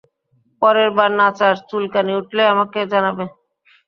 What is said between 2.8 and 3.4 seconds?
জানাবে।